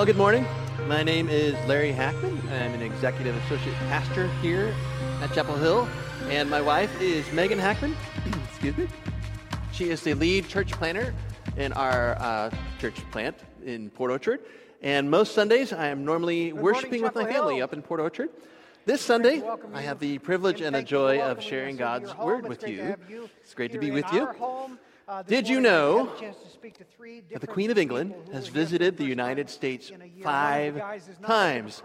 [0.00, 0.46] Well, good morning.
[0.86, 2.40] My name is Larry Hackman.
[2.48, 4.74] I'm an executive associate pastor here
[5.20, 5.86] at Chapel Hill,
[6.30, 7.94] and my wife is Megan Hackman.
[8.48, 8.88] Excuse me.
[9.72, 11.12] She is the lead church planner
[11.58, 14.40] in our uh, church plant in Port Orchard.
[14.80, 17.42] And most Sundays, I am normally good worshiping morning, with my Hill.
[17.42, 18.30] family up in Port Orchard.
[18.86, 19.42] This Sunday,
[19.74, 22.96] I have the privilege and the joy of sharing God's word with you.
[23.06, 23.28] you.
[23.42, 24.30] It's great to be with you.
[25.26, 26.12] Did you know
[27.32, 29.90] that the Queen of England has visited the United States
[30.22, 30.80] five
[31.24, 31.82] times,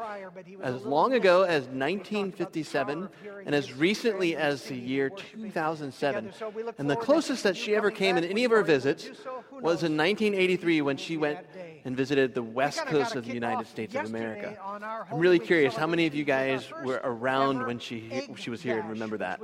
[0.62, 3.10] as long ago as 1957
[3.46, 6.34] and as recently as the year 2007?
[6.78, 9.10] And the closest that she ever came in any of her visits
[9.52, 11.40] was in 1983 when she went
[11.84, 14.58] and visited the west coast of the United States of America.
[15.12, 18.80] I'm really curious how many of you guys were around when she, she was here
[18.80, 19.40] and remember that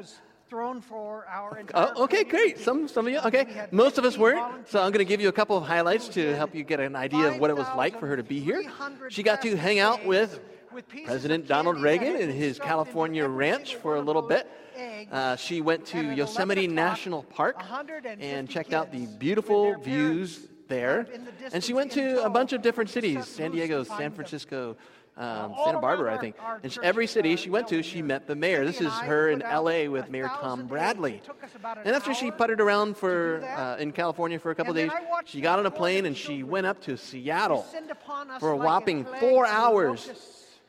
[0.51, 2.59] thrown for our oh, entire uh, Okay, great.
[2.59, 3.67] Some, some of you, okay.
[3.71, 4.67] Most of us weren't.
[4.67, 6.93] So I'm going to give you a couple of highlights to help you get an
[6.93, 8.61] idea of what it was like for her to be here.
[9.07, 10.41] She got to hang out with,
[10.73, 14.45] with President Ronald Reagan in his California ranch for a little bit.
[15.09, 17.55] Uh, she went to Yosemite National Park
[18.19, 21.07] and checked out the beautiful views there.
[21.39, 24.75] The and she went to a bunch of different cities San Diego, San Francisco,
[25.21, 26.35] um, Santa Barbara, I think.
[26.63, 28.65] And every city she went to, she met the mayor.
[28.65, 29.87] This is her in L.A.
[29.87, 31.21] with Mayor Tom Bradley.
[31.85, 34.91] And after she puttered around for uh, in California for a couple days,
[35.25, 37.65] she got on a plane and she went up to Seattle
[38.39, 40.09] for a whopping four hours.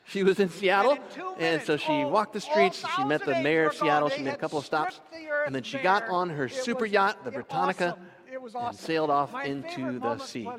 [0.05, 0.97] She was in Seattle,
[1.39, 2.83] and so she walked the streets.
[2.95, 4.09] She met the mayor of Seattle.
[4.09, 4.99] She made a couple of stops,
[5.45, 7.97] and then she got on her super yacht, the Britannia,
[8.53, 10.49] and sailed off into the sea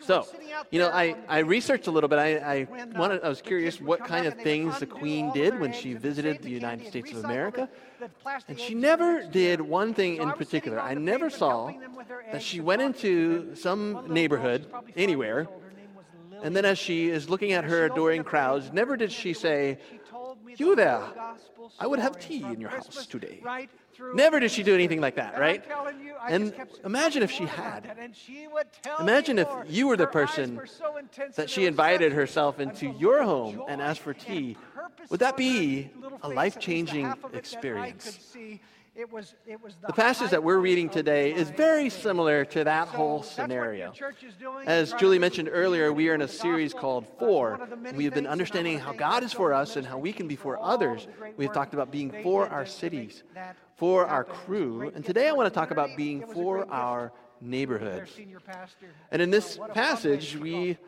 [0.00, 0.26] so,
[0.70, 2.18] you know, I, I researched a little bit.
[2.18, 5.94] I, I, wanted, I was curious what kind of things the Queen did when she
[5.94, 7.68] visited the United States of America.
[8.48, 10.80] And she never did one thing in particular.
[10.80, 11.72] I never saw
[12.32, 15.48] that she went into some neighborhood, anywhere,
[16.42, 19.78] and then as she is looking at her adoring crowds, never did she say,
[20.56, 21.02] You there,
[21.78, 23.42] I would have tea in your house today.
[24.14, 25.64] Never did she do anything like that, right?
[26.28, 27.90] And imagine if she had.
[29.00, 30.60] Imagine if you were the person
[31.36, 34.56] that she invited herself into your home and asked for tea.
[35.10, 35.90] Would that be
[36.22, 38.36] a life changing experience?
[38.96, 42.62] It was, it was the, the passage that we're reading today is very similar to
[42.62, 43.92] that so whole scenario.
[44.66, 47.58] As Julie mentioned earlier, we are in a series called Four.
[47.92, 51.08] We've been understanding how God is for us and how we can be for others.
[51.36, 53.24] We've talked about being for our cities,
[53.74, 58.08] for our crew, and today I want to talk about being for our neighborhood.
[59.10, 60.78] And in this passage, we,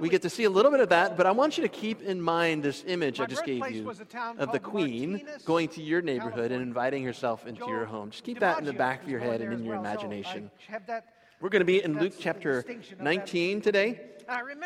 [0.00, 2.02] we get to see a little bit of that, but I want you to keep
[2.02, 3.90] in mind this image I just gave you
[4.38, 8.10] of the Queen going to your neighborhood and inviting herself into your home.
[8.10, 10.50] Just keep that in the back of your head and in your imagination.
[11.40, 12.64] We're going to be in Luke chapter
[13.00, 14.00] 19 today.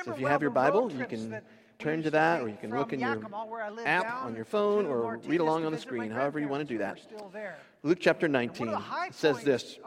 [0.05, 1.41] So if you have your Bible, you can
[1.79, 3.23] turn to that, or you can look in your
[3.85, 6.79] app on your phone, or read along on the screen, however you want to do
[6.79, 6.99] that.
[7.83, 8.77] Luke chapter 19
[9.11, 9.79] says this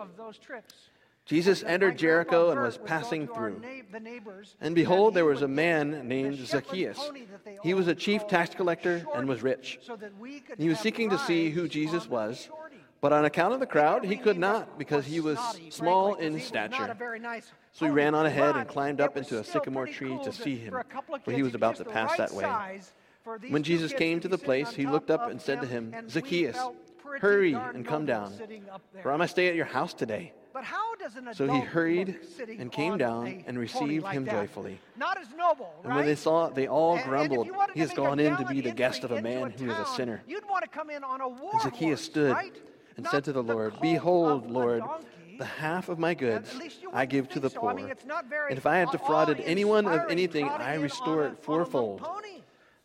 [1.29, 3.62] Jesus entered Jericho and was passing through.
[4.59, 7.12] And behold, there was a man named Zacchaeus.
[7.62, 9.79] He was a chief tax collector and was rich.
[10.57, 12.50] He was seeking to see who Jesus was,
[13.00, 15.38] but on account of the crowd, he could not because he was
[15.69, 16.97] small in stature.
[17.73, 20.75] So he ran on ahead and climbed up into a sycamore tree to see him,
[21.23, 22.81] for he was about to pass that way.
[23.50, 26.57] When Jesus came to the place, he looked up and said to him, Zacchaeus,
[27.19, 28.34] hurry and come down,
[29.03, 30.34] for I must stay at your house today.
[31.33, 32.17] So he hurried
[32.57, 34.31] and came down and received like him that.
[34.31, 34.79] joyfully.
[35.37, 35.85] Noble, right?
[35.85, 37.47] And when they saw it, they all and, grumbled.
[37.47, 39.77] And he has gone in to be the guest of a man a who is
[39.77, 40.21] a sinner.
[40.27, 42.55] and Zacchaeus stood right?
[42.97, 44.83] and Not said to the Lord, the Behold, Lord,
[45.37, 46.53] the half of my goods
[46.93, 47.59] I give to the so.
[47.61, 47.72] poor.
[47.72, 47.90] I mean,
[48.49, 52.02] and if I have defrauded anyone of anything, I restore it fourfold.
[52.02, 52.39] Pony.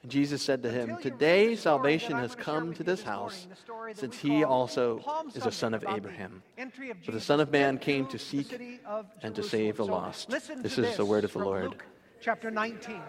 [0.04, 3.46] And Jesus said to him, Today salvation has come to this house,
[3.94, 5.02] since he also
[5.34, 6.42] is a son of Abraham.
[7.06, 8.54] For the Son of Man came to seek
[9.22, 10.28] and to save the lost.
[10.28, 11.76] This is the word of the Lord.
[12.20, 13.00] Chapter 19.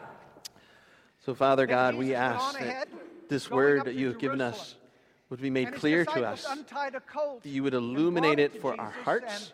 [1.25, 2.87] So, Father God, we ask that
[3.27, 4.75] this word that you have given us
[5.29, 9.51] would be made clear to us, that you would illuminate it for our hearts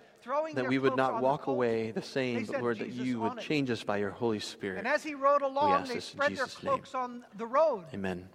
[0.54, 3.84] cloaks we would not walk away the same, but Lord, that you would change us
[3.84, 4.80] by your Holy Spirit.
[4.80, 6.72] And as he rode along, they spread their Jesus' name.
[6.74, 7.86] cloaks on the road.
[7.94, 8.28] Amen.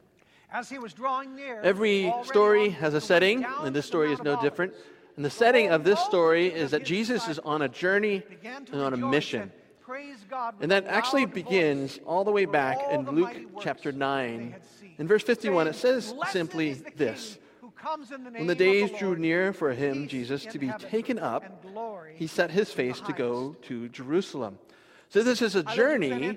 [0.50, 4.40] As he was drawing near, Every story has a setting, and this story is no
[4.40, 4.74] different.
[5.16, 8.68] And the the setting of this story is that Jesus is on a journey and
[8.74, 9.42] on a mission.
[9.42, 9.50] and
[9.80, 10.84] praise God with And that
[15.66, 17.38] a it says simply voice
[18.32, 21.44] when the days drew near for him, Jesus, to be taken up,
[22.14, 24.58] he set his face to go to Jerusalem.
[25.08, 26.36] So, this is a journey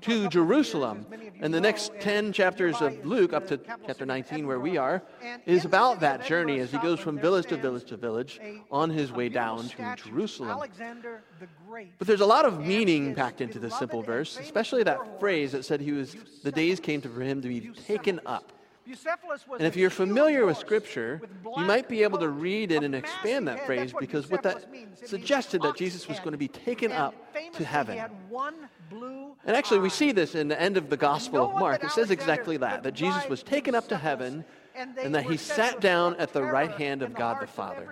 [0.00, 1.06] to Jerusalem.
[1.40, 5.02] And the next 10 chapters of Luke, up to chapter 19, where we are,
[5.46, 8.40] is about that journey as he goes from village to village to village
[8.72, 10.58] on his way down to Jerusalem.
[11.98, 15.64] But there's a lot of meaning packed into this simple verse, especially that phrase that
[15.64, 18.52] said he was, the days came for him to be taken up.
[19.58, 23.48] And if you're familiar with Scripture, you might be able to read it and expand
[23.48, 24.64] that phrase because what that
[25.04, 27.14] suggested that Jesus was going to be taken up
[27.54, 27.98] to heaven.
[29.44, 31.84] And actually, we see this in the end of the Gospel of Mark.
[31.84, 34.44] It says exactly that, that Jesus was taken up to heaven
[34.74, 37.86] and that he sat down at the right hand of God the Father.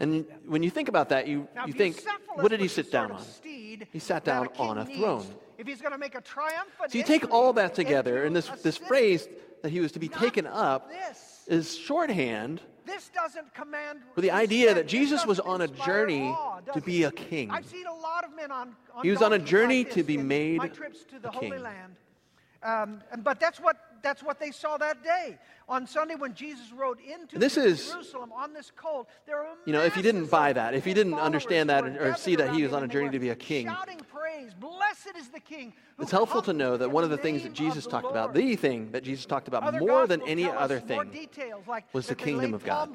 [0.00, 2.02] And when you think about that, you, you think,
[2.34, 3.22] what did he sit down on?
[3.42, 5.26] He sat down on a throne
[5.58, 8.48] if he's going to make a triumphant So you take all that together, and this,
[8.62, 9.28] this phrase
[9.62, 11.44] that he was to be taken up this.
[11.46, 16.32] is shorthand this doesn't command for the idea that Jesus was on a journey
[16.72, 17.50] to be a king.
[17.50, 20.04] I've seen a lot of men on, on he was on a journey like to
[20.04, 21.60] be made my trips to the a king.
[21.60, 21.96] Land.
[22.62, 23.76] Um, but that's what
[24.06, 25.36] that's what they saw that day.
[25.68, 29.08] On Sunday, when Jesus rode into this Jerusalem on this colt.
[29.26, 32.14] there were You know, if you didn't buy that, if you didn't understand that or,
[32.14, 33.68] see that he was on a journey to be a king,
[34.08, 35.72] praise, blessed is the king.
[35.98, 38.92] It's helpful to know that one of the things that Jesus talked about, the thing
[38.92, 42.94] that Jesus talked about more than any other thing—was the kingdom of God.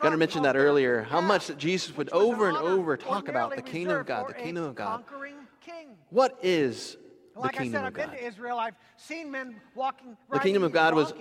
[0.00, 3.62] Gunnar mentioned that earlier, how much that Jesus would over and over talk about the
[3.62, 5.04] kingdom of God, the kingdom of God.
[6.08, 6.96] What is
[7.38, 8.58] like I said, I've been to Israel.
[8.58, 10.16] I've seen men walking.
[10.30, 11.12] The kingdom of God was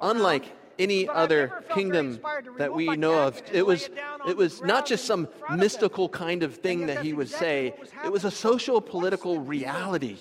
[0.00, 0.44] unlike
[0.78, 2.20] any other kingdom
[2.58, 3.40] that we know of.
[3.52, 3.88] It was,
[4.28, 7.74] it was not just some mystical kind of thing that he would say,
[8.04, 10.16] it was a social political reality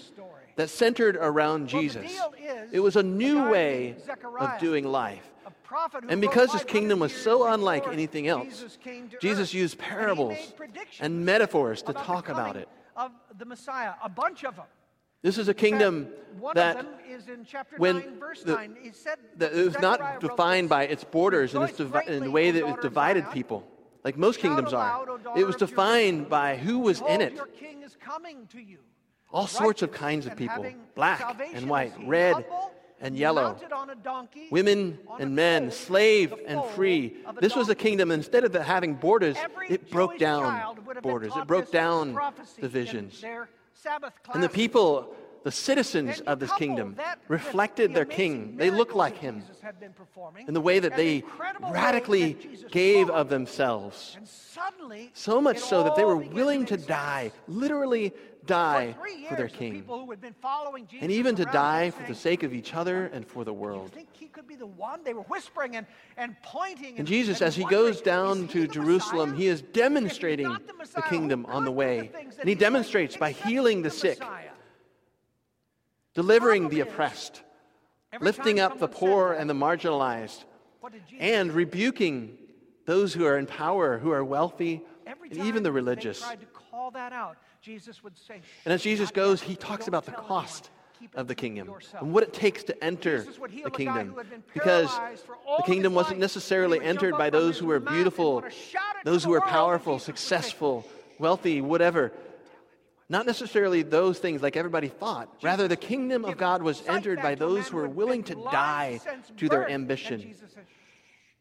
[0.56, 2.19] that centered around Jesus.
[2.71, 3.95] It was a new way
[4.39, 5.24] of doing life.
[6.07, 8.77] And because his kingdom was so unlike anything else,
[9.19, 10.38] Jesus used parables
[11.01, 12.69] and metaphors to talk about it.
[12.95, 14.65] Of the Messiah, a bunch of them.
[15.25, 16.10] This is a kingdom
[16.54, 16.86] fact, that
[17.80, 18.92] when 9, the, 9.
[18.94, 22.80] Said, it was not defined by its borders and, its and the way that it
[22.80, 23.66] divided people,
[24.04, 25.04] like most kingdoms are.
[25.36, 27.33] It was defined by who was in it.
[29.33, 30.63] All sorts of kinds of people
[30.94, 32.45] black and white, red
[33.01, 33.57] and yellow,
[34.04, 37.18] donkey, women and men, slave and free.
[37.42, 39.38] This was a kingdom, instead of having borders,
[39.68, 42.16] it broke down borders, it broke down
[42.62, 43.25] divisions.
[44.33, 46.97] And the people, the citizens of this kingdom,
[47.27, 48.57] reflected their king.
[48.57, 49.43] They looked like him
[50.47, 51.23] in the way that they
[51.71, 52.37] radically
[52.71, 54.17] gave of themselves.
[55.13, 58.13] So much so that they were willing to die, literally
[58.45, 59.83] die for, years, for their king.
[59.86, 63.92] The and even to die for the sake of each other and for the world.
[63.94, 64.06] The
[65.74, 65.86] and,
[66.18, 70.95] and, pointing, and, Jesus, as he goes down to Jerusalem, he is demonstrating the, Messiah,
[70.95, 72.12] the, kingdom on the way.
[72.39, 74.21] And he demonstrates by healing the sick,
[76.13, 77.42] delivering the oppressed,
[78.19, 80.44] lifting up the poor and the marginalized,
[81.19, 82.38] and rebuking
[82.86, 86.19] those who are in power, who are wealthy, and even the religious.
[86.19, 87.37] They tried to call that out.
[87.68, 90.69] And as Jesus goes, he talks about the cost
[91.14, 93.26] of the kingdom and what it takes to enter
[93.64, 94.16] the kingdom.
[94.54, 94.90] Because
[95.57, 98.44] the kingdom wasn't necessarily entered by those who were beautiful,
[99.04, 100.86] those who were powerful, successful,
[101.19, 102.12] wealthy, whatever.
[103.07, 105.30] Not necessarily those things like everybody thought.
[105.44, 109.00] Rather, the kingdom of God was entered by those who were willing to die
[109.38, 110.34] to their ambition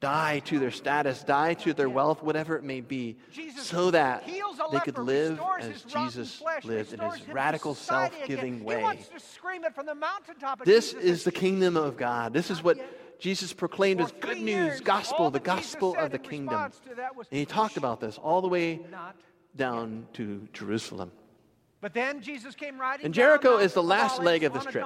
[0.05, 3.17] die to their status, die to their wealth, whatever it may be,
[3.57, 4.27] so that
[4.71, 8.99] they could live as Jesus lived in his radical, self giving way.
[10.65, 12.35] This is the kingdom of God.
[12.35, 12.79] This is what
[13.19, 16.71] Jesus proclaimed as good news, gospel, the gospel of the kingdom.
[17.17, 18.81] And he talked about this all the way
[19.57, 21.13] down to Jerusalem.
[21.81, 23.07] But then Jesus came riding.
[23.07, 24.85] And Jericho is the last leg of this trip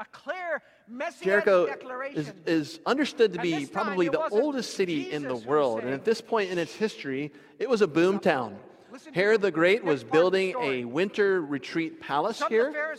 [0.00, 2.18] a clear messianic Jericho declaration.
[2.18, 5.80] Is, is understood to be probably the oldest city Jesus in the world.
[5.80, 8.58] And at this point in its history, it was a boom town.
[9.12, 12.96] Herod the Great was building a winter retreat palace here.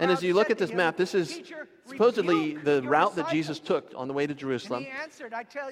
[0.00, 1.42] And as you look at this map, this is
[1.86, 4.86] supposedly the route that Jesus took on the way to Jerusalem.
[5.04, 5.20] It's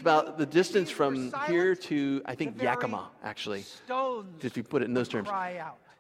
[0.01, 3.65] about the distance from here to, I think, Yakima, actually,
[4.43, 5.29] if you put it in those terms.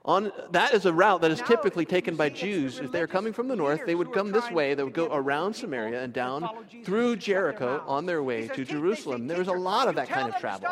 [0.04, 2.80] On, that is a route that is typically taken by Jews.
[2.80, 4.74] If they're coming from the north, they would come this way.
[4.74, 6.48] They would go around Samaria and down
[6.84, 9.28] through Jericho on their way to Jerusalem.
[9.28, 10.68] There was a lot of that kind of travel.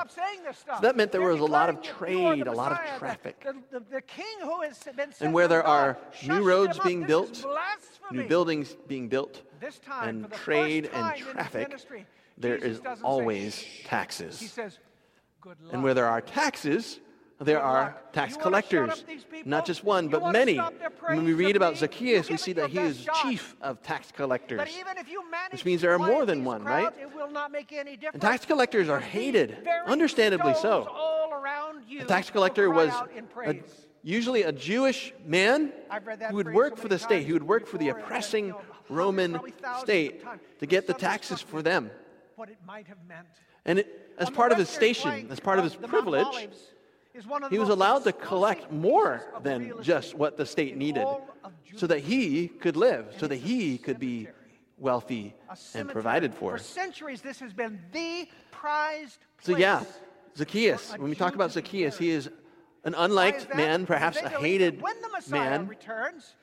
[0.67, 3.47] So that meant there was a lot of trade, a lot of traffic.
[5.21, 5.97] And where there are
[6.27, 7.45] new roads being built,
[8.11, 9.43] new buildings being built,
[10.03, 11.79] and trade and traffic,
[12.37, 14.59] there is always taxes.
[15.73, 16.99] And where there are taxes,
[17.41, 19.05] there are tax collectors.
[19.45, 20.59] Not just one, but many.
[21.07, 24.69] When we read about Zacchaeus, we see that he is chief of tax collectors,
[25.51, 26.93] which means there are more than one, right?
[28.13, 30.89] And tax collectors are hated, understandably so.
[32.01, 32.93] A tax collector was
[33.45, 33.57] a,
[34.03, 35.73] usually a Jewish man
[36.29, 38.55] who would work for the state, he would work for the oppressing
[38.89, 39.41] Roman
[39.81, 40.25] state
[40.59, 41.91] to get the taxes for them.
[43.65, 46.49] And it, as part of his station, as part of his privilege,
[47.51, 51.07] he was allowed to collect more than just what the state needed
[51.77, 54.29] so that he could live, so that he could be
[54.79, 55.35] wealthy
[55.75, 56.57] and provided for.
[56.57, 59.85] For centuries, this has been the prized So, yeah,
[60.37, 62.31] Zacchaeus, when we talk about Zacchaeus, he is
[62.85, 64.83] an unliked man, perhaps a hated
[65.29, 65.69] man,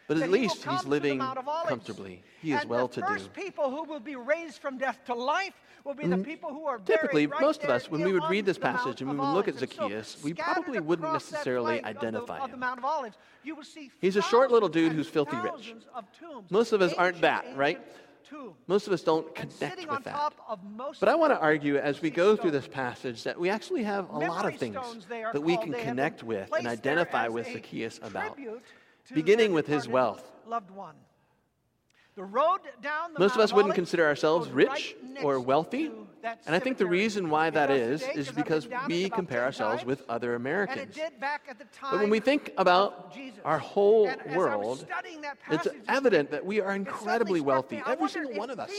[0.07, 1.19] but at least he's living
[1.67, 2.23] comfortably.
[2.41, 3.29] He is well to do.
[3.33, 5.53] people who will be raised from death to life
[5.87, 8.29] will be the mm, people who are Typically, right most of us, when we would
[8.29, 12.63] read this passage and we would look at Zacchaeus, we probably wouldn't necessarily identify him.
[14.01, 15.73] He's a short little dude who's filthy rich.
[16.49, 17.79] Most of us aren't that, right?
[18.67, 20.33] Most of us don't connect with that.
[20.99, 24.09] But I want to argue as we go through this passage that we actually have
[24.09, 28.37] a lot of things that we can connect with and identify with Zacchaeus about,
[29.13, 30.29] beginning with his wealth.
[32.17, 35.91] Most of us wouldn't consider ourselves rich or wealthy.
[36.45, 40.35] And I think the reason why that is, is because we compare ourselves with other
[40.35, 40.97] Americans.
[41.81, 44.85] But when we think about our whole world,
[45.51, 48.71] it's evident that we are incredibly wealthy, every single one of us.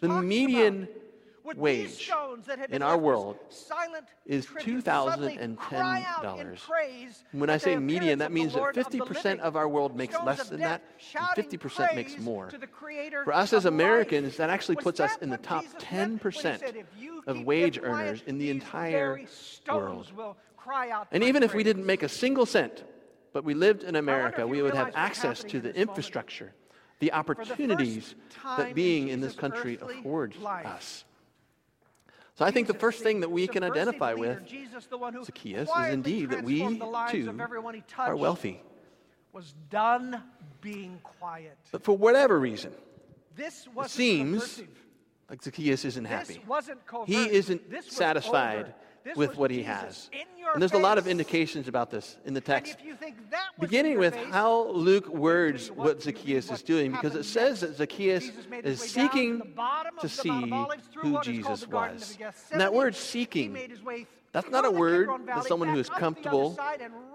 [0.00, 0.88] The median
[1.44, 2.10] wage
[2.70, 6.58] in our world silent, is $2,010.
[7.32, 10.60] When I say median, that means that 50% of, of our world makes less than
[10.60, 10.82] that,
[11.14, 12.50] and 50% makes more.
[13.24, 16.84] For us as Americans, that actually puts that us in the top Jesus 10% said,
[17.26, 19.20] of wage earners in the entire
[19.68, 20.12] world.
[21.10, 22.84] And even if we didn't make a single cent,
[23.32, 26.52] but we lived in America, we would have access to the infrastructure,
[27.00, 28.14] the opportunities
[28.56, 31.04] that being in this country affords us.
[32.34, 34.88] So I think the first thing that we can identify with Jesus,
[35.24, 36.60] Zacchaeus is indeed that we
[37.10, 37.38] too
[37.98, 38.62] are wealthy.
[39.32, 40.22] Was done
[40.60, 41.56] being quiet.
[41.70, 42.72] But for whatever reason,
[43.34, 44.62] this it seems
[45.30, 46.40] like Zacchaeus isn't happy.
[47.06, 48.74] he isn't satisfied
[49.16, 50.10] with what he has.
[50.52, 52.76] And there's a lot of indications about this in the text.
[53.58, 58.30] Beginning with how Luke words what Zacchaeus is doing, because it says that Zacchaeus
[58.62, 59.54] is seeking
[60.00, 60.52] to see
[60.96, 62.18] who Jesus was.
[62.50, 63.56] And that word seeking,
[64.32, 66.58] that's not a word that someone who is comfortable,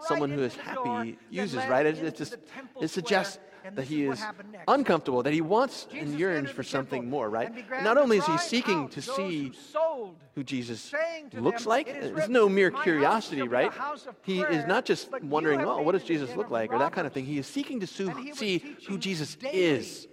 [0.01, 1.85] someone who is happy uses, right?
[1.85, 2.37] It, it, just,
[2.81, 3.39] it suggests
[3.75, 4.23] that he is
[4.67, 7.51] uncomfortable, that he wants Jesus and yearns for something more, right?
[7.83, 10.93] Not only is he seeking to see who, who Jesus
[11.33, 13.71] looks them, like, it's no mere curiosity, right?
[14.23, 17.13] He is not just wondering, oh, what does Jesus look like, or that kind of
[17.13, 17.25] thing.
[17.25, 20.07] He is seeking to see who Jesus is.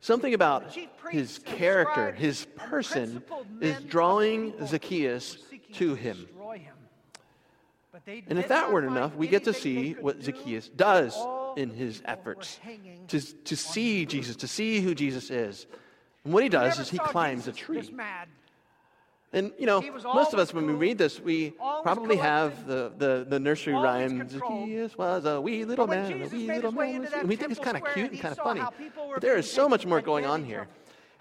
[0.00, 0.76] Something about
[1.10, 3.22] his character, his person,
[3.60, 5.38] is drawing Zacchaeus
[5.74, 6.26] to him.
[8.26, 11.16] And if that weren't enough, we get to see what Zacchaeus does
[11.56, 12.58] in his efforts
[13.08, 15.66] to, to see Jesus, to see who Jesus is.
[16.24, 17.90] And what he does is he climbs a tree.
[19.34, 23.26] And, you know, most of us, when we read this, we probably have the, the,
[23.26, 27.08] the nursery rhyme, Zacchaeus was a wee little man, a wee little man.
[27.14, 28.62] And we think it's kind of cute and kind of funny.
[29.14, 30.68] But there is so much more going on here.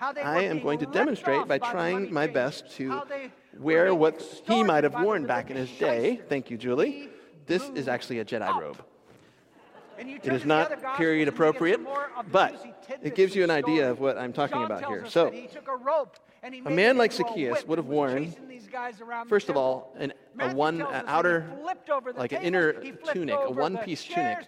[0.02, 3.02] I am going to demonstrate by trying my best to
[3.58, 6.20] wear what he might have worn back in his day.
[6.28, 7.10] Thank you, Julie.
[7.46, 8.84] This is actually a Jedi robe.
[10.02, 11.80] It is not period appropriate,
[12.32, 12.66] but
[13.02, 15.06] it gives you an idea of what I'm talking about here.
[15.08, 15.34] So,
[16.44, 18.34] a man like Zacchaeus would have worn,
[19.28, 21.46] first of all, an, a one an outer,
[22.16, 22.74] like an inner
[23.14, 24.48] tunic, a one piece tunic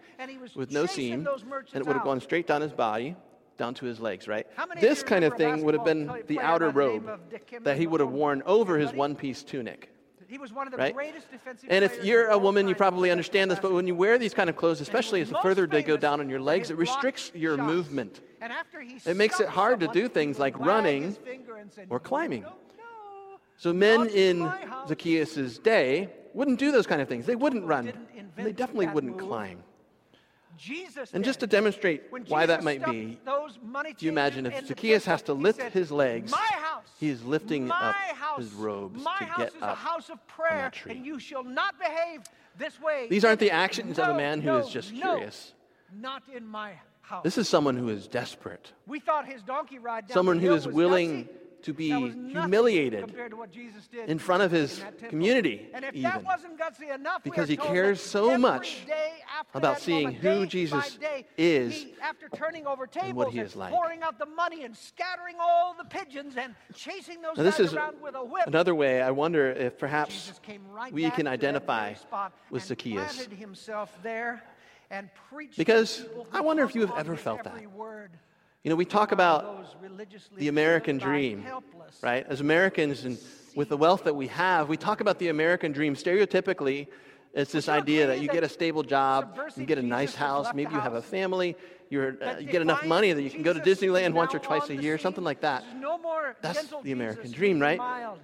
[0.55, 1.27] with no seam,
[1.73, 3.15] and it would have gone straight down his body
[3.57, 4.47] down to his legs, right?
[4.81, 7.19] This kind of thing would have been the outer robe
[7.61, 9.92] that he would have worn over his one piece tunic.
[10.33, 10.95] He was one of the right?
[10.95, 14.17] greatest defensive And if you're a woman, you probably understand this, but when you wear
[14.17, 16.77] these kind of clothes, especially as the further they go down on your legs, it
[16.77, 17.67] restricts your shots.
[17.67, 18.21] movement.
[19.05, 21.15] it makes it hard to do things like running
[21.69, 22.41] said, or climbing.
[22.41, 24.51] No, no, so men in
[24.87, 27.27] Zacchaeus' day wouldn't do those kind of things.
[27.27, 27.93] They wouldn't run.
[28.35, 29.29] They definitely wouldn't move.
[29.29, 29.63] climb
[31.13, 33.19] and just to demonstrate why that might be,
[33.97, 36.33] do you imagine if Zacchaeus has to lift his legs,
[36.99, 37.95] he is lifting up
[38.37, 40.01] his robes to get up on
[40.49, 41.11] that tree.
[43.09, 45.53] These aren't the actions of a man who is just curious.
[45.95, 47.23] Not in my house.
[47.23, 48.71] This is someone who is desperate.
[48.87, 51.29] We thought his donkey ride down someone who is willing
[51.63, 56.11] to be humiliated to in front of his community, even,
[56.93, 58.85] enough, because he cares so much
[59.53, 63.39] about seeing moment, who Jesus day, is he, after turning over tables and what he
[63.39, 63.71] is like.
[63.71, 67.75] Pouring out the money and scattering all the pigeons and chasing those now, this is
[68.45, 70.33] Another way, I wonder if perhaps
[70.71, 71.93] right we can identify
[72.49, 73.27] with Zacchaeus.
[75.57, 77.71] Because I wonder if you have ever felt that.
[77.71, 78.11] Word
[78.63, 79.65] you know, we talk about
[80.37, 81.45] the American dream,
[82.01, 82.25] right?
[82.29, 83.17] As Americans and
[83.55, 86.87] with the wealth that we have, we talk about the American dream stereotypically.
[87.33, 90.73] It's this idea that you get a stable job, you get a nice house, maybe
[90.73, 91.57] you have a family,
[91.91, 94.75] uh, you get enough money that you can go to Disneyland once or twice a
[94.75, 95.65] year, something like that.
[96.41, 98.17] That's the American dream, right?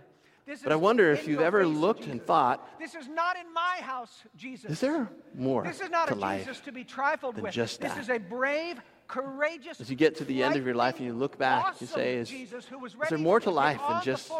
[0.63, 2.13] But I wonder if you've ever looked Jesus.
[2.13, 5.63] and thought, "This is not in my house, Jesus." Is there more?
[5.63, 7.53] This is not a Jesus to be trifled with.
[7.53, 7.96] Just that.
[7.96, 9.79] This is a brave, courageous.
[9.79, 11.88] As you get to the end of your life and you look back, awesome you
[11.88, 14.32] say, "Is, Jesus, is there more to life than just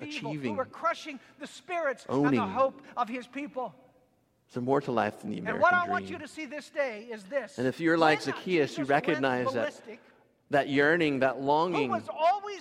[0.00, 3.74] achieving, evil, crushing the spirits owning, and the hope of His people?"
[4.48, 5.90] Is there more to life than the American and what I dream?
[5.90, 7.58] want you to see this day is this.
[7.58, 9.74] And if you're like Zacchaeus, you recognize that
[10.50, 12.02] that yearning, that longing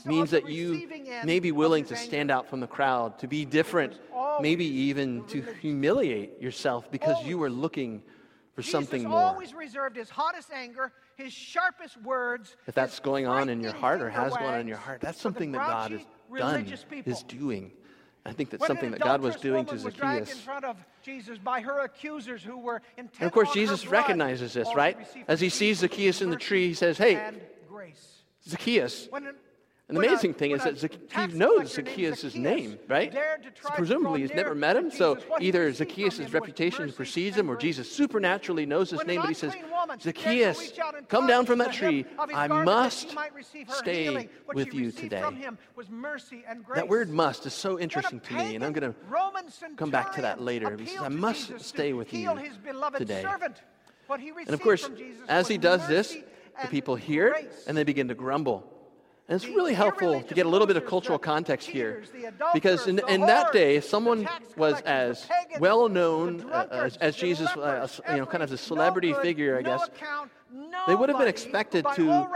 [0.06, 0.90] means that you
[1.24, 3.98] may be willing to stand out from the crowd, to be different,
[4.42, 8.04] maybe even to humiliate yourself because you were looking
[8.58, 9.20] for Jesus something more.
[9.20, 12.56] always reserved his hottest anger, his sharpest words.
[12.66, 15.22] If that's going on in your heart or has gone on in your heart, that's
[15.22, 16.02] something that God has
[16.36, 17.14] done, people.
[17.14, 17.72] is doing.
[18.26, 20.32] I think that's when something that God was doing to Zacchaeus.
[20.32, 24.68] in front of Jesus by her accusers who were and of course, Jesus recognizes this,
[24.76, 24.98] right?
[25.28, 27.32] As he sees Zacchaeus in the tree, he says, Hey,
[27.78, 28.24] grace.
[28.48, 29.08] Zacchaeus.
[29.12, 29.28] When,
[29.90, 33.14] and the amazing a, thing is that he knows Zacchaeus' name, right?
[33.14, 38.66] So presumably, he's never met him, so either Zacchaeus' reputation precedes him or Jesus supernaturally
[38.66, 39.54] knows his when name, but he says,
[40.02, 40.74] Zacchaeus,
[41.08, 42.04] come down from that tree.
[42.18, 43.16] I must
[43.70, 45.24] stay with you today.
[46.74, 49.00] That word must is so interesting to me, and I'm going to
[49.78, 50.76] come back to that later.
[50.76, 52.28] He says, I must stay with you
[52.98, 53.24] today.
[54.10, 54.90] And of course,
[55.28, 56.18] as he does this,
[56.62, 58.74] the people hear it and they begin to grumble.
[59.30, 62.04] And it's really helpful to get a little bit of cultural context here.
[62.54, 65.28] Because in, in that day, someone was as
[65.60, 69.64] well known uh, as, as, Jesus, uh, you know, kind of a celebrity figure, I
[69.64, 69.90] guess.
[70.88, 72.28] They would have been expected to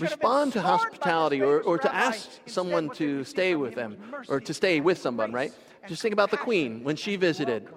[0.00, 3.96] respond to hospitality or, or to ask someone to stay with them
[4.28, 5.52] or to stay with someone, right?
[5.88, 7.68] Just think about the queen when she visited.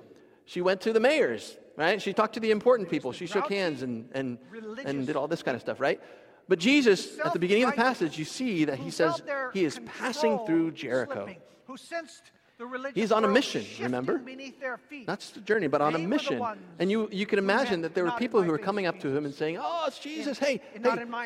[0.45, 2.01] She went to the mayor's right?
[2.01, 3.13] She talked to the important people.
[3.13, 4.37] She shook hands and, and,
[4.85, 5.99] and did all this kind of stuff, right?
[6.47, 9.21] But Jesus, at the beginning of the passage, you see that he says
[9.53, 11.29] he is passing through Jericho.
[11.67, 12.31] Who sensed
[12.93, 14.21] He's on a mission, remember?
[15.07, 16.43] Not just a journey, but on a mission.
[16.77, 19.25] And you, you can imagine that there were people who were coming up to him
[19.25, 20.37] and saying, Oh, it's Jesus.
[20.37, 20.79] Hey, hey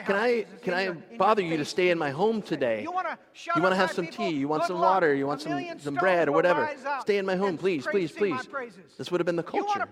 [0.06, 2.84] can I, can I bother you to stay in my home today?
[2.84, 4.30] You want to have some tea?
[4.30, 5.14] You want some water?
[5.16, 6.70] You want some, some bread or whatever?
[7.02, 8.48] Stay in my home, please, please, please.
[8.98, 9.88] This would have been the culture.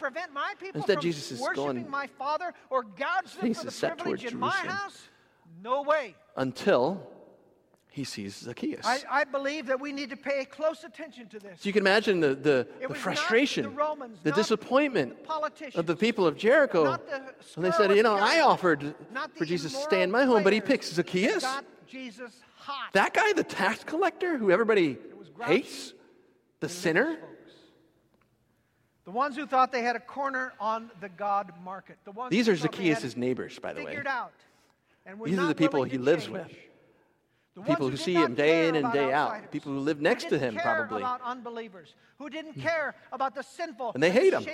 [0.75, 1.89] Instead, Jesus is going.
[1.89, 3.31] My father or God's
[3.73, 4.77] set towards Jerusalem.
[5.63, 6.15] No way.
[6.37, 7.10] Until
[7.91, 8.85] he sees Zacchaeus.
[8.85, 11.59] I, I, believe that we need to pay close attention to this.
[11.59, 15.95] So you can imagine the, the, the frustration, the, Romans, the disappointment the of the
[15.97, 16.85] people of Jericho.
[16.85, 17.25] The
[17.57, 18.95] and they said, You know, I offered
[19.35, 21.45] for Jesus to stay in my home, but he picks Zacchaeus.
[22.93, 24.97] That guy, the tax collector who everybody
[25.41, 25.93] hates,
[26.61, 27.17] the sinner.
[29.03, 31.97] The ones who thought they had a corner on the God market.
[32.05, 34.01] The ones These are Zacchaeus' neighbors, by the way.
[34.05, 34.31] Out,
[35.25, 36.37] These are the people he lives change.
[36.37, 36.70] with
[37.61, 40.39] people who, who see him day in and day out, people who live next to
[40.39, 41.01] him, probably.
[41.01, 42.61] About unbelievers who didn't hmm.
[42.61, 44.45] care about the sinful and they hate him.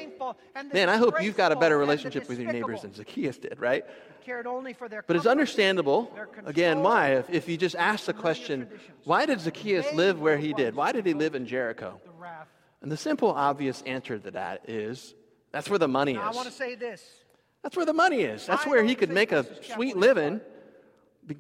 [0.74, 3.86] Man, I hope you've got a better relationship with your neighbors than Zacchaeus did, right?
[5.08, 6.12] but it's understandable,
[6.46, 7.16] again, why?
[7.16, 8.68] If, if you just ask the question,
[9.06, 10.76] why did Zacchaeus live where he did?
[10.76, 12.00] Why did he live in Jericho?
[12.82, 15.16] And the simple, obvious answer to that is
[15.52, 16.20] that's where the money is.
[16.22, 17.04] I want to say this.
[17.64, 18.46] That's where the money is.
[18.46, 20.42] That's where he could make a sweet living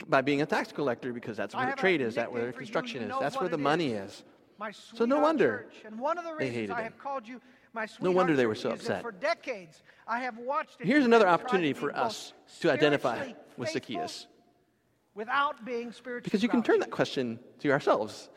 [0.08, 3.02] by being a tax collector because that's where the trade is, that's where the construction
[3.02, 4.12] you, you is, that's where the money is.
[4.12, 4.23] is.
[4.95, 6.89] So no wonder the they hated I
[7.73, 9.04] my no wonder they were so upset.
[9.19, 9.84] Decades,
[10.80, 14.28] Here's another opportunity for us to identify with Zacchaeus.
[15.13, 16.23] without being spiritual.
[16.23, 18.30] Because you can turn that question to ourselves.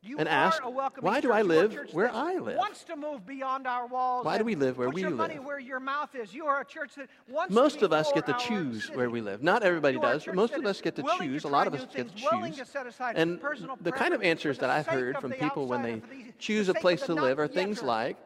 [0.00, 0.62] You and ask
[1.00, 2.56] Why do I live where I live?
[2.56, 4.24] Wants to move beyond our walls.
[4.24, 5.44] Why do we live where we live?
[5.44, 6.32] Where your mouth is.
[6.32, 8.96] You are a church that wants most of us get to choose city.
[8.96, 9.42] where we live.
[9.42, 10.26] Not everybody does.
[10.28, 11.42] Most of us get to choose.
[11.42, 12.56] To a lot of us get to choose.
[12.56, 13.40] To and
[13.80, 17.02] the kind of answers that I've heard from people when they the, choose a place
[17.02, 18.16] to live are things like,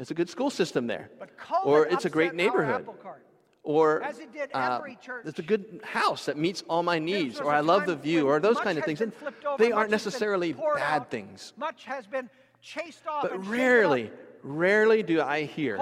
[0.00, 1.10] it's a good school system there,
[1.64, 2.86] or it's a great neighborhood
[3.62, 5.26] or As it did uh, every church.
[5.26, 8.40] it's a good house that meets all my needs, or I love the view, or
[8.40, 9.00] those kind of things.
[9.00, 9.12] And
[9.58, 11.52] they aren't necessarily bad out, things.
[11.56, 12.30] Much has been
[12.62, 14.10] chased off But rarely,
[14.42, 15.76] rarely do I hear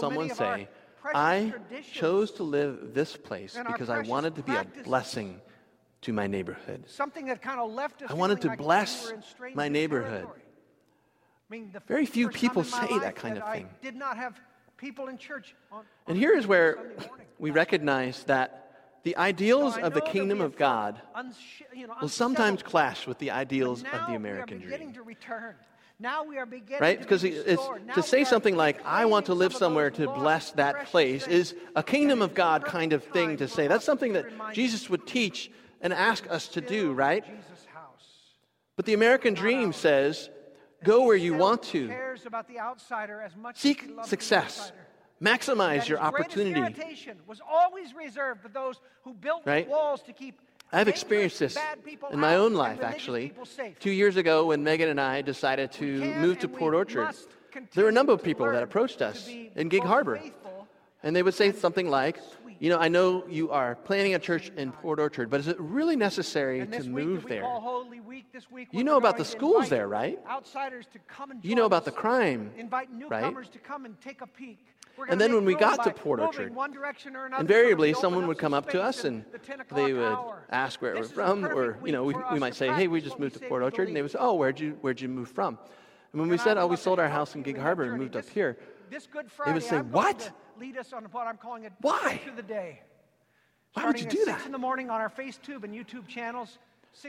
[0.00, 0.68] someone many of our say,
[1.14, 1.52] I
[1.92, 5.40] chose to live this place because I wanted to be a blessing
[6.02, 6.84] to my neighborhood.
[6.86, 8.10] Something that kind of left us.
[8.10, 10.26] I wanted to like bless we were in stranger my neighborhood.
[10.26, 13.68] I mean, the Very few people say that kind of I thing.
[13.82, 14.40] did not have
[14.76, 15.84] people in church on.
[16.06, 16.78] And here is where
[17.38, 18.60] we recognize that
[19.02, 21.38] the ideals So of the kingdom of God uns-
[21.74, 24.92] you know, will sometimes clash with the ideals of the American we are American beginning
[24.92, 24.94] dream.
[24.94, 25.54] to return.
[26.00, 26.98] Now we are beginning Right?
[26.98, 27.62] Because be it's,
[27.94, 31.54] to say something like, I want to live some somewhere to bless that place is
[31.76, 33.68] a kingdom of God kind of thing to say.
[33.68, 37.24] That's something that Jesus would teach and ask us to do, right?
[38.76, 40.30] But the American dream says,
[40.84, 44.08] go where you want to, cares about the outsider as much as seek he loves
[44.08, 44.72] the success,
[45.20, 46.60] maximize your opportunity.
[47.26, 49.68] was always reserved for those who built Right?
[49.68, 50.38] walls to keep
[50.72, 51.56] I've experienced this
[52.10, 53.32] in my own life, actually.
[53.78, 57.14] Two years ago, when Megan and I decided to move to Port Orchard,
[57.74, 60.20] there were a number of people that approached us in Gig Harbor.
[61.04, 62.18] And they would say something like,
[62.58, 65.60] You know, I know you are planning a church in Port Orchard, but is it
[65.60, 67.44] really necessary to move there?
[68.50, 70.18] Week, You know about the schools there, right?
[70.28, 73.52] Outsiders to come and You know about the crime, Invite right?
[73.52, 74.58] to come and take a peek.
[75.08, 78.54] And then when we got to Port Orchard, one or another, Invariably, someone would come
[78.54, 79.24] up to us and
[79.74, 80.18] they would
[80.50, 83.34] ask where we're from, or you know, we, we might say, "Hey, we just moved
[83.34, 85.58] to Port Orchard," and they would say, "Oh, where'd you where'd you move from?"
[86.14, 88.14] And when we And said, "Oh, we sold our house in Gig Harbor and moved
[88.14, 88.56] up here,"
[88.88, 90.30] This Good Friday, say, I'm "What?
[90.60, 92.20] lead us on what I'm calling a Why?
[92.22, 92.82] through the day.
[93.72, 94.46] Why would you do that?
[94.46, 96.60] In the morning on our FaceTube and YouTube channels.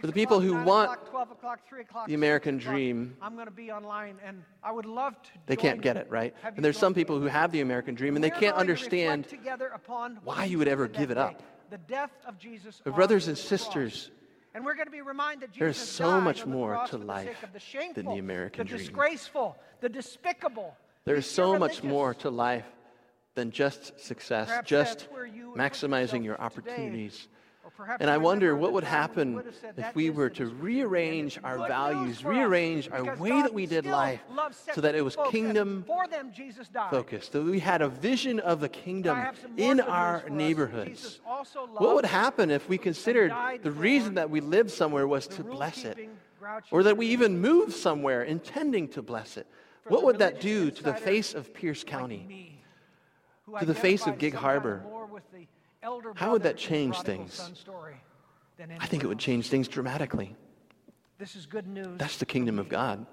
[0.01, 3.45] For the people who want o'clock, 12 o'clock, 3 o'clock, the American dream, I'm going
[3.45, 5.29] to be online, and I would love to.
[5.45, 6.33] They can't get it, right?
[6.43, 9.27] And there's some people who have the American dream and they can't to understand
[10.23, 11.43] why you would ever give it up.
[11.69, 12.81] The death of Jesus.
[12.83, 14.09] But brothers the and sisters,
[14.55, 16.97] And we're going to be reminded that there is so much the more to for
[16.97, 18.79] the life sake than the shameful, American the dream.
[18.79, 20.77] disgraceful, the despicable.
[21.03, 22.65] There's so much more to life
[23.35, 27.27] than just success, Perhaps just you maximizing your opportunities.
[27.99, 30.29] And I wonder what would time when you happen would have said, if we were
[30.31, 34.21] to rearrange our values, rearrange our way that we did life
[34.73, 36.91] so that it was kingdom For them, Jesus died.
[36.91, 41.19] focused, that we had a vision of the kingdom have some more in our neighborhoods.
[41.77, 45.85] What would happen if we considered the reason that we lived somewhere was to bless
[45.85, 45.97] it?
[46.71, 49.47] Or that we even moved somewhere intending to bless it?
[49.87, 52.51] What would that do to the face of Pierce County?
[53.59, 54.83] to the face of Gig Harbor?
[55.85, 57.51] More with the elder How would that change things?
[58.79, 60.35] I think it would change things dramatically.
[61.17, 61.97] This is good news.
[61.97, 63.05] That's the kingdom of God.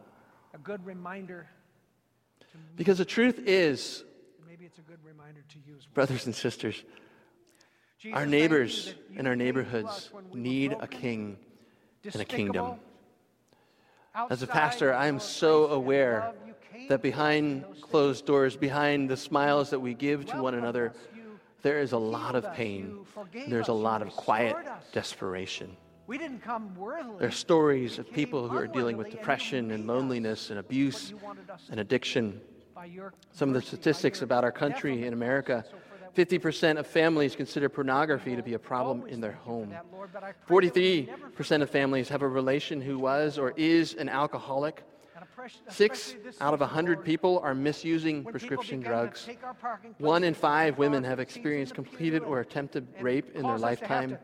[0.54, 1.46] a good reminder.
[2.76, 4.04] Because the truth is,
[4.46, 5.78] Maybe it's a good reminder to well.
[5.94, 6.82] brothers and sisters,
[8.12, 11.38] our neighbors and our neighborhoods need a king
[12.04, 12.74] and a kingdom.
[14.28, 19.08] As a pastor, I am so aware love, you came that behind closed doors, behind
[19.08, 20.92] the smiles that we give to one another,
[21.62, 23.06] there is a lot of pain.
[23.48, 24.56] There's a lot of quiet
[24.92, 25.76] desperation.
[26.06, 27.18] We didn't come worthily.
[27.20, 31.16] There are stories of people who are dealing with depression and loneliness and abuse you
[31.18, 32.40] wanted us and addiction.
[33.32, 35.12] Some of the statistics about our country in.
[35.12, 39.20] America So for that, we 50% of families consider pornography to be a problem in
[39.20, 39.70] their thank you for home.
[39.70, 42.98] that, Lord, but I pray that we never 43% of families have a relation who
[42.98, 44.82] was or is an alcoholic.
[45.68, 49.24] Six out of season, 100 people are misusing prescription drugs.
[49.24, 53.52] take our parking One in five women have experienced completed or attempted rape in their
[53.52, 54.10] cause us to have lifetime.
[54.10, 54.18] to-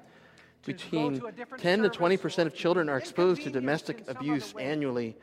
[0.61, 3.50] to go Between to a different 10 to 20 percent of children are exposed to
[3.50, 5.16] domestic abuse annually.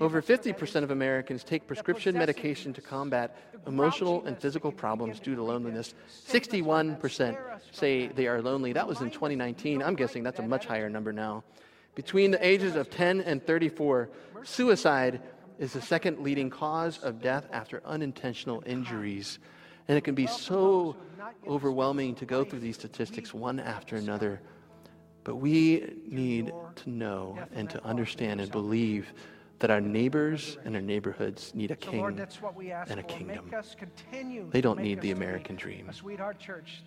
[0.00, 3.36] Over us for that 50 percent of Americans take prescription medication to combat
[3.68, 5.46] emotional and physical problems due to to creep in.
[5.46, 5.86] loneliness.
[5.88, 6.30] Save us from that.
[6.32, 8.72] 61 percent Spare us from say they are lonely.
[8.72, 9.82] That was in Remind us that 2019.
[9.82, 11.44] I'm guessing that's a much higher number now.
[11.94, 14.10] Between the ages of 10 and 34,
[14.42, 15.20] suicide
[15.60, 19.38] is the second leading cause of death after unintentional injuries.
[19.86, 20.96] And it can be so
[21.46, 24.40] overwhelming to go through these statistics one after another.
[25.22, 29.12] But we need to know and to understand and believe
[29.58, 32.16] that our neighbors and our neighborhoods need a king.
[32.16, 33.44] that's what we ask and a kingdom.
[33.44, 34.48] Make us continue.
[34.50, 35.90] They don't need the American dream.
[35.90, 36.82] A sweetheart church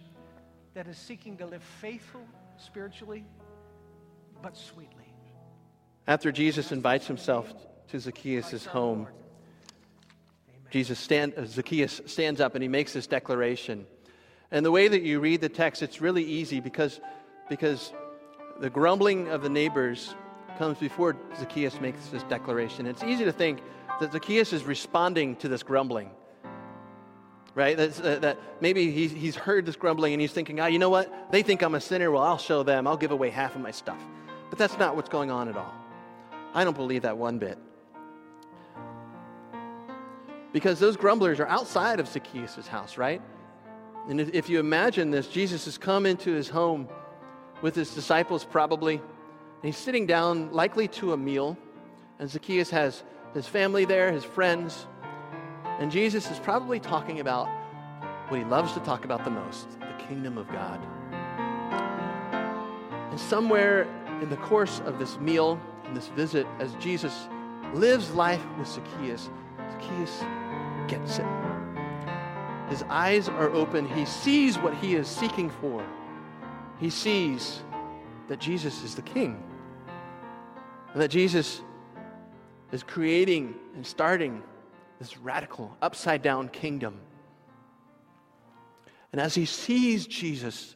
[0.73, 2.21] that is seeking to live faithful
[2.57, 3.23] spiritually,
[4.41, 5.13] but sweetly.
[6.07, 7.53] After Jesus invites himself
[7.93, 9.08] to Zacchaeus' home,
[10.71, 13.86] Jesus stand, uh, Zacchaeus stands up and he makes this declaration.
[14.49, 16.99] And the way that you read the text, it's really easy because,
[17.49, 17.93] because
[18.60, 20.15] the grumbling of the neighbors
[20.58, 22.88] comes before Zacchaeus makes this declaration.
[22.88, 23.62] It's easy to think
[23.99, 26.10] that Zacchaeus is responding to this grumbling.
[27.56, 27.77] right?
[27.77, 30.89] That's, uh, that maybe he's, he's heard this grumbling and he's thinking, ah, you know
[30.89, 31.32] what?
[31.32, 32.10] They think I'm a sinner.
[32.12, 32.88] Well, I'll show them.
[32.88, 34.01] I'll give away half of my stuff.
[34.49, 35.73] But that's not what's going on at all.
[36.53, 37.58] I don't believe that one bit.
[40.54, 43.22] Because those grumblers are outside of Zacchaeus' house, right?
[44.08, 46.88] And if, if you imagine this, Jesus has come into his home
[47.62, 48.96] with his disciples, probably.
[48.96, 51.58] And he's sitting down, likely to a meal.
[52.20, 54.88] And Zacchaeus has his family there, his friends.
[55.80, 57.50] And Jesus is probably talking about
[58.28, 60.80] what he loves to talk about the most the kingdom of God.
[63.12, 63.84] And somewhere
[64.22, 67.28] in the course of this meal and this visit, as Jesus
[67.74, 69.30] lives life with Zacchaeus,
[69.72, 70.24] Zacchaeus
[70.88, 71.26] gets it.
[72.69, 73.88] His eyes are open.
[73.88, 75.86] He sees what he is seeking for.
[76.80, 77.62] He sees
[78.28, 79.41] that Jesus is the king.
[80.93, 81.62] And that Jesus
[82.72, 84.41] is creating and starting
[85.00, 87.00] this radical, upside down kingdom.
[89.12, 90.76] And as he sees Jesus,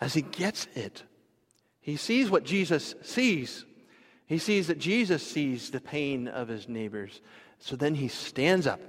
[0.00, 1.02] as he gets it,
[1.80, 3.66] he sees what Jesus sees.
[4.26, 7.20] He sees that Jesus sees the pain of his neighbors.
[7.62, 8.80] So then he stands up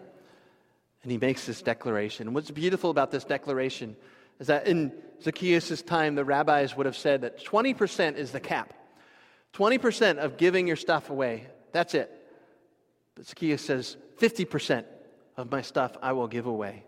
[1.03, 2.33] and he makes this declaration.
[2.33, 3.95] What's beautiful about this declaration
[4.39, 8.73] is that in Zacchaeus' time, the rabbis would have said that 20% is the cap.
[9.53, 12.09] 20% of giving your stuff away, that's it.
[13.13, 14.85] But Zacchaeus says, 50%
[15.37, 16.83] of my stuff I will give away.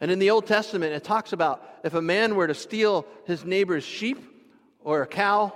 [0.00, 3.44] And in the Old Testament, it talks about if a man were to steal his
[3.44, 4.18] neighbor's sheep
[4.82, 5.52] or a cow,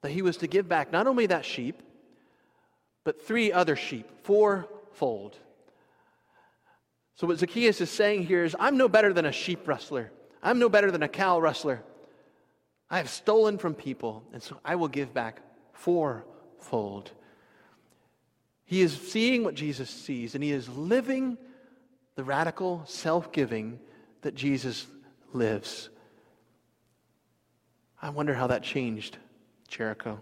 [0.00, 1.82] that he was to give back not only that sheep,
[3.04, 5.36] but three other sheep, fourfold.
[7.14, 10.10] So, what Zacchaeus is saying here is I'm no better than a sheep rustler,
[10.42, 11.82] I'm no better than a cow rustler.
[12.92, 15.40] I have stolen from people, and so I will give back
[15.72, 17.12] fourfold.
[18.64, 21.38] He is seeing what Jesus sees, and he is living
[22.16, 23.78] the radical self giving
[24.22, 24.86] that Jesus
[25.32, 25.88] lives.
[28.02, 29.18] I wonder how that changed
[29.68, 30.20] Jericho.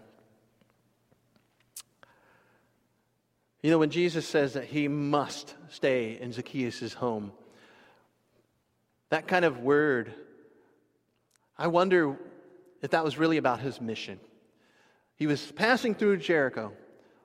[3.61, 7.33] You know, when Jesus says that he must stay in Zacchaeus' home,
[9.09, 10.13] that kind of word,
[11.57, 12.17] I wonder
[12.81, 14.19] if that was really about his mission.
[15.15, 16.71] He was passing through Jericho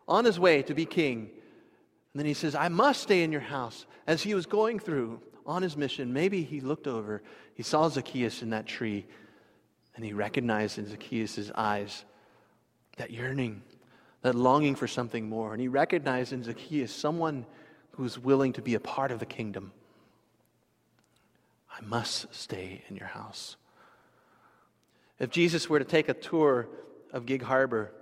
[0.09, 1.31] on his way to be king.
[2.13, 3.87] And then he says, I must stay in your house.
[4.07, 7.23] As he was going through on his mission, maybe he looked over,
[7.55, 9.07] he saw Zacchaeus in that tree,
[9.95, 12.05] and he recognized in Zacchaeus' eyes
[12.97, 13.63] that yearning,
[14.25, 15.53] that longing for something more.
[15.53, 17.45] And he recognized in Zacchaeus someone
[17.93, 19.71] who's willing to be a part of the kingdom.
[21.71, 23.57] I must stay in your house.
[25.19, 26.69] If Jesus were to take a tour
[27.13, 27.93] of Gig Harbor,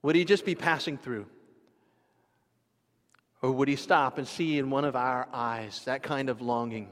[0.00, 1.26] would he just be passing through?
[3.42, 6.88] Or would he stop and see in one of our eyes that kind of longing,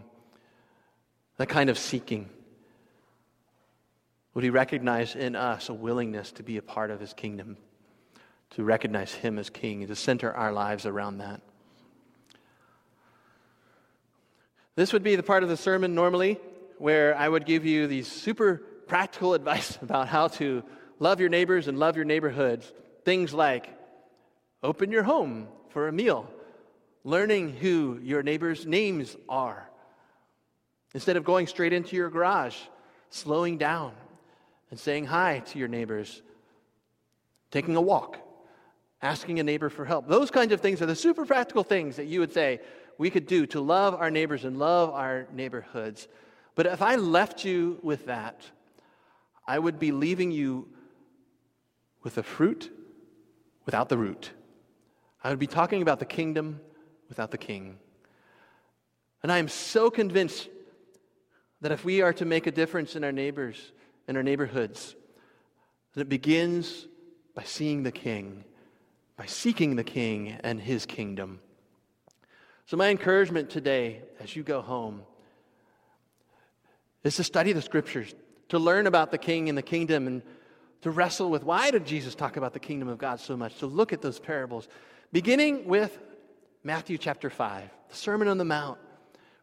[1.38, 2.28] that kind of seeking?
[4.34, 7.56] Would he recognize in us a willingness to be a part of his kingdom?
[8.52, 11.40] To recognize Him as King and to center our lives around that.
[14.74, 16.38] This would be the part of the sermon normally
[16.78, 20.62] where I would give you these super practical advice about how to
[20.98, 22.72] love your neighbors and love your neighborhoods.
[23.04, 23.68] Things like
[24.62, 26.28] open your home for a meal,
[27.04, 29.68] learning who your neighbors' names are.
[30.94, 32.56] Instead of going straight into your garage,
[33.10, 33.92] slowing down
[34.70, 36.22] and saying hi to your neighbors,
[37.50, 38.18] taking a walk,
[39.02, 40.08] asking a neighbor for help.
[40.08, 42.60] Those kinds of things are the super practical things that you would say
[42.98, 46.06] we could do to love our neighbors and love our neighborhoods.
[46.54, 48.42] But if I left you with that,
[49.46, 50.68] I would be leaving you
[52.02, 52.70] with the fruit
[53.64, 54.30] without the root.
[55.24, 56.60] I would be talking about the kingdom
[57.08, 57.78] without the king.
[59.22, 60.48] And I am so convinced
[61.60, 63.72] that if we are to make a difference in our neighbors,
[64.08, 64.94] in our neighborhoods,
[65.94, 66.86] that it begins
[67.34, 68.44] by seeing the king
[69.16, 71.40] by seeking the King and his kingdom.
[72.66, 75.02] So, my encouragement today as you go home
[77.04, 78.14] is to study the scriptures,
[78.48, 80.22] to learn about the King and the kingdom, and
[80.82, 83.66] to wrestle with why did Jesus talk about the kingdom of God so much, to
[83.66, 84.68] look at those parables,
[85.12, 85.98] beginning with
[86.64, 88.78] Matthew chapter 5, the Sermon on the Mount,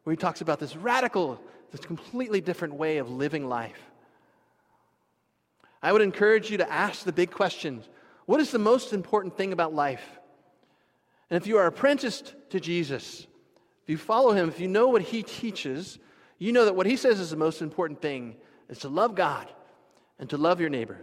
[0.04, 1.40] where he talks about this radical,
[1.72, 3.80] this completely different way of living life.
[5.82, 7.88] I would encourage you to ask the big questions
[8.30, 10.20] what is the most important thing about life?
[11.32, 13.26] And if you are apprenticed to Jesus,
[13.82, 15.98] if you follow him, if you know what he teaches,
[16.38, 18.36] you know that what he says is the most important thing
[18.70, 19.52] is to love God
[20.20, 21.00] and to love your neighbor.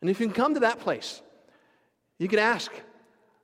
[0.00, 1.22] And if you can come to that place,
[2.18, 2.70] you can ask,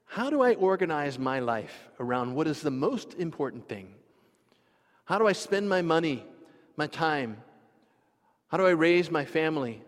[0.05, 3.93] how do I organize my life around what is the most important thing?
[5.05, 6.25] How do I spend my money,
[6.77, 7.39] my time?
[8.47, 9.83] How do I raise my family?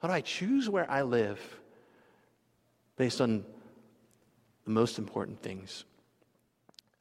[0.00, 1.40] How do I choose where I live
[2.96, 3.44] based on
[4.64, 5.84] the most important things?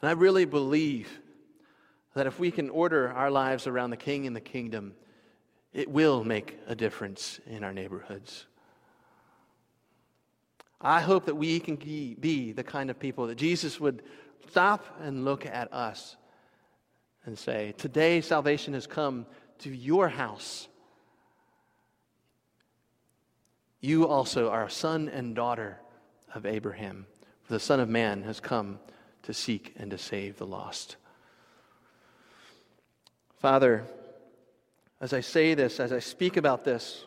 [0.02, 1.10] And I really believe
[2.14, 4.94] that if we can order our lives around the King and the kingdom,
[5.74, 8.46] it will make a difference in our neighborhoods.
[10.80, 14.04] I hope that we can be the kind of people that Jesus would
[14.50, 16.18] stop and look at us
[17.26, 19.26] and say, Today salvation has come
[19.60, 20.68] to your house.
[23.80, 25.80] You also are a son and daughter
[26.34, 27.06] of Abraham.
[27.44, 28.80] For the Son of Man has come
[29.24, 30.96] to seek and to save the lost.
[33.38, 33.84] Father,
[35.02, 37.06] as I say this, as I speak about this,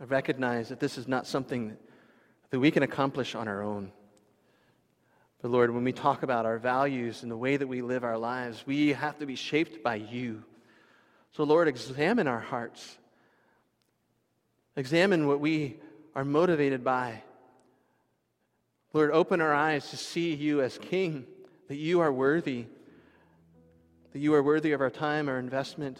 [0.00, 1.76] I recognize that this is not something
[2.50, 3.92] that we can accomplish on our own.
[5.40, 8.18] But Lord, when we talk about our values and the way that we live our
[8.18, 10.44] lives, we have to be shaped by you.
[11.32, 12.98] So, Lord, examine our hearts.
[14.76, 15.80] Examine what we
[16.14, 17.22] are motivated by.
[18.92, 21.24] Lord, open our eyes to see you as King,
[21.68, 22.66] that you are worthy,
[24.12, 25.98] that you are worthy of our time, our investment.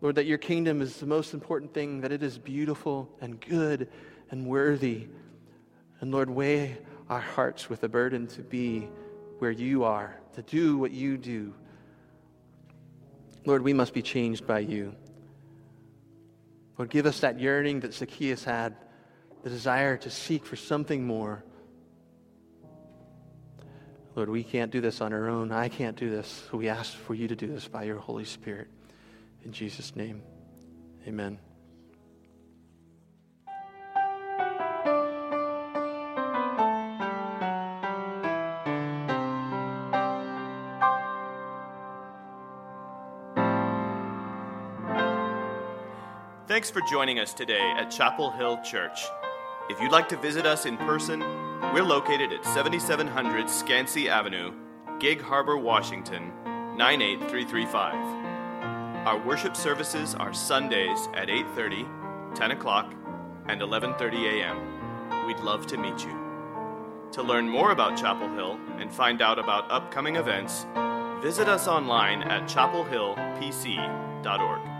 [0.00, 3.88] Lord, that your kingdom is the most important thing, that it is beautiful and good
[4.30, 5.08] and worthy.
[6.00, 8.88] And Lord, weigh our hearts with a burden to be
[9.38, 11.54] where you are, to do what you do.
[13.44, 14.94] Lord, we must be changed by you.
[16.78, 18.76] Lord, give us that yearning that Zacchaeus had,
[19.42, 21.44] the desire to seek for something more.
[24.16, 25.52] Lord, we can't do this on our own.
[25.52, 26.42] I can't do this.
[26.50, 28.68] We ask for you to do this by your Holy Spirit.
[29.44, 30.22] In Jesus' name,
[31.06, 31.38] amen.
[46.48, 49.04] Thanks for joining us today at Chapel Hill Church.
[49.68, 51.20] If you'd like to visit us in person,
[51.72, 54.52] we're located at 7700 Skansie Avenue,
[54.98, 56.32] Gig Harbor, Washington
[56.76, 59.06] 98335.
[59.06, 61.86] Our worship services are Sundays at 8:30,
[62.34, 62.92] 10 o'clock,
[63.48, 65.26] and 11:30 a.m.
[65.26, 66.18] We'd love to meet you.
[67.12, 70.66] To learn more about Chapel Hill and find out about upcoming events,
[71.22, 74.75] visit us online at chapelhillpc.org.